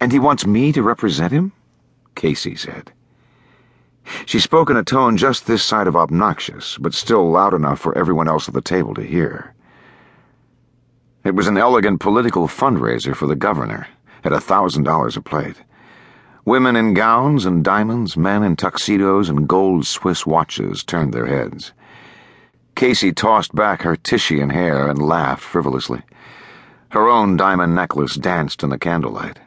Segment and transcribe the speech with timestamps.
[0.00, 1.52] And he wants me to represent him?
[2.14, 2.92] Casey said.
[4.24, 7.96] She spoke in a tone just this side of obnoxious, but still loud enough for
[7.96, 9.54] everyone else at the table to hear.
[11.24, 13.88] It was an elegant political fundraiser for the governor,
[14.22, 15.56] at a thousand dollars a plate.
[16.44, 21.72] Women in gowns and diamonds, men in tuxedos and gold Swiss watches turned their heads.
[22.76, 26.02] Casey tossed back her Titian hair and laughed frivolously.
[26.90, 29.40] Her own diamond necklace danced in the candlelight.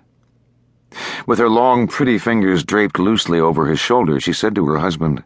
[1.27, 5.23] With her long, pretty fingers draped loosely over his shoulder, she said to her husband,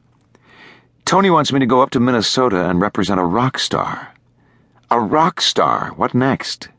[1.05, 4.13] Tony wants me to go up to Minnesota and represent a rock star.
[4.90, 5.91] A rock star?
[5.95, 6.70] What next?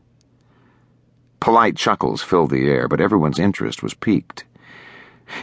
[1.39, 4.45] Polite chuckles filled the air, but everyone's interest was piqued.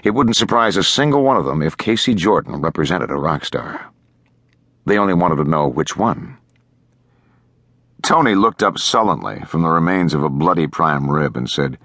[0.02, 3.90] It wouldn't surprise a single one of them if Casey Jordan represented a rock star.
[4.84, 6.38] They only wanted to know which one.
[8.02, 11.78] Tony looked up sullenly from the remains of a bloody prime rib and said,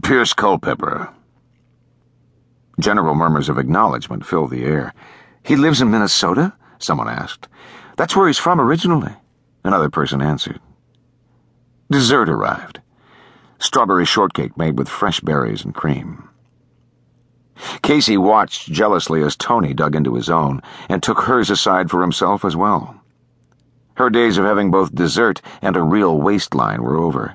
[0.00, 1.12] Pierce Culpepper.
[2.80, 4.94] General murmurs of acknowledgement filled the air.
[5.44, 6.54] He lives in Minnesota?
[6.78, 7.46] Someone asked.
[7.96, 9.12] That's where he's from originally.
[9.62, 10.60] Another person answered.
[11.90, 12.80] Dessert arrived.
[13.58, 16.28] Strawberry shortcake made with fresh berries and cream.
[17.82, 22.44] Casey watched jealously as Tony dug into his own and took hers aside for himself
[22.44, 23.01] as well.
[23.96, 27.34] Her days of having both dessert and a real waistline were over.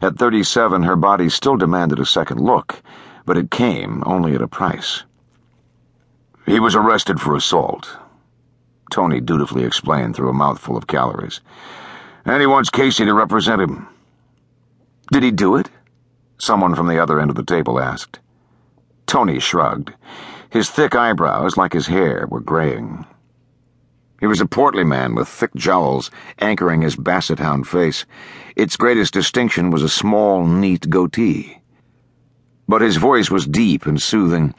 [0.00, 2.82] At 37, her body still demanded a second look,
[3.24, 5.04] but it came only at a price.
[6.46, 7.96] He was arrested for assault.
[8.90, 11.40] Tony dutifully explained through a mouthful of calories.
[12.24, 13.88] And he wants Casey to represent him.
[15.10, 15.68] Did he do it?
[16.38, 18.20] Someone from the other end of the table asked.
[19.06, 19.92] Tony shrugged.
[20.50, 23.06] His thick eyebrows, like his hair, were graying.
[24.18, 28.06] He was a portly man with thick jowls anchoring his basset hound face.
[28.56, 31.60] Its greatest distinction was a small, neat goatee.
[32.68, 34.54] But his voice was deep and soothing,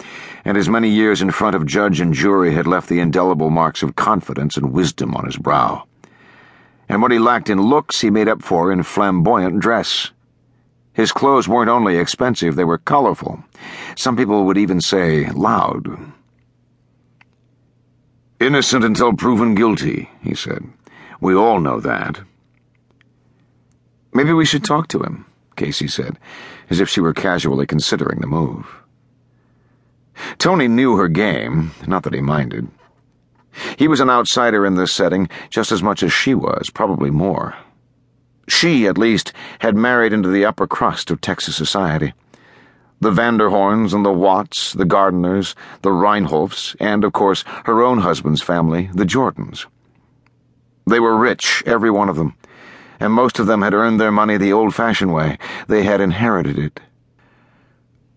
[0.45, 3.83] and his many years in front of judge and jury had left the indelible marks
[3.83, 5.84] of confidence and wisdom on his brow.
[6.88, 10.12] And what he lacked in looks, he made up for in flamboyant dress.
[10.94, 13.44] His clothes weren't only expensive, they were colorful.
[13.96, 16.13] Some people would even say loud.
[18.40, 20.64] Innocent until proven guilty, he said.
[21.20, 22.20] We all know that.
[24.14, 25.25] Maybe we should talk to him,
[25.56, 26.20] Casey said,
[26.70, 28.68] as if she were casually considering the move.
[30.38, 32.68] Tony knew her game, not that he minded.
[33.78, 37.56] He was an outsider in this setting just as much as she was, probably more.
[38.47, 42.14] She, at least, had married into the upper crust of Texas society.
[43.00, 45.53] The Vanderhorns and the Watts, the Gardners,
[45.84, 49.68] the Reinholfs, and, of course, her own husband's family, the Jordans.
[50.88, 52.34] They were rich, every one of them,
[53.00, 55.38] and most of them had earned their money the old fashioned way.
[55.68, 56.80] They had inherited it.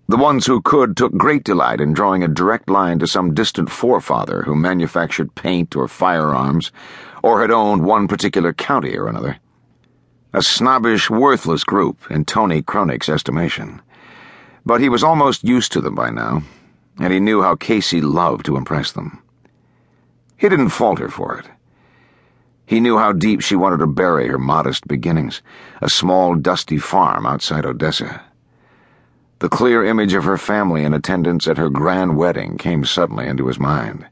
[0.09, 3.71] The ones who could took great delight in drawing a direct line to some distant
[3.71, 6.73] forefather who manufactured paint or firearms,
[7.23, 9.39] or had owned one particular county or another.
[10.33, 13.83] A snobbish, worthless group, in Tony Kronik's estimation.
[14.65, 16.43] But he was almost used to them by now,
[16.99, 19.23] and he knew how Casey loved to impress them.
[20.37, 21.47] He didn't falter for it.
[22.67, 25.43] He knew how deep she wanted to bury her modest beginnings,
[25.81, 28.23] a small, dusty farm outside Odessa.
[29.41, 33.47] The clear image of her family in attendance at her grand wedding came suddenly into
[33.47, 34.07] his mind.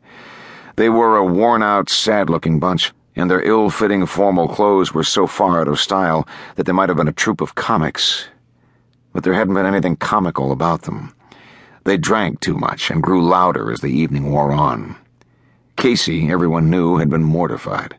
[0.77, 5.03] They were a worn out, sad looking bunch and their ill fitting formal clothes were
[5.03, 8.29] so far out of style that they might have been a troupe of comics.
[9.13, 11.15] But there hadn't been anything comical about them.
[11.85, 14.97] They drank too much and grew louder as the evening wore on.
[15.77, 17.97] Casey, everyone knew, had been mortified.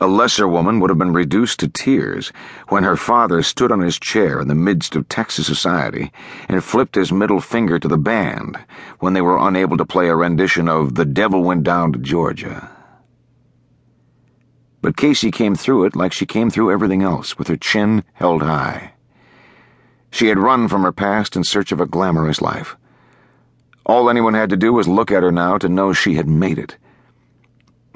[0.00, 2.32] A lesser woman would have been reduced to tears
[2.68, 6.10] when her father stood on his chair in the midst of Texas society
[6.48, 8.58] and flipped his middle finger to the band
[8.98, 12.68] when they were unable to play a rendition of The Devil Went Down to Georgia.
[14.80, 18.42] But Casey came through it like she came through everything else, with her chin held
[18.42, 18.94] high.
[20.12, 22.76] She had run from her past in search of a glamorous life.
[23.86, 26.58] All anyone had to do was look at her now to know she had made
[26.58, 26.76] it.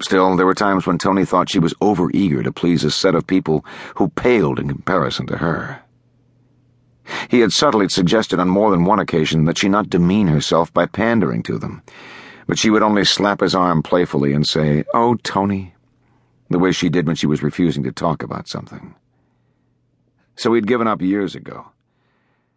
[0.01, 3.27] Still, there were times when Tony thought she was overeager to please a set of
[3.27, 3.65] people
[3.97, 5.83] who paled in comparison to her.
[7.29, 10.87] He had subtly suggested on more than one occasion that she not demean herself by
[10.87, 11.83] pandering to them,
[12.47, 15.75] but she would only slap his arm playfully and say, Oh, Tony,
[16.49, 18.95] the way she did when she was refusing to talk about something.
[20.35, 21.73] So he'd given up years ago.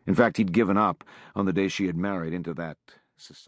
[0.09, 2.77] In fact, he'd given up on the day she had married into that
[3.15, 3.45] society.